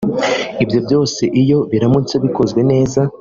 Ibyo 0.63 0.79
byose 0.85 1.21
iyo 1.41 1.57
biramutse 1.71 2.13
bikozwe 2.23 2.59
neza 2.71 3.01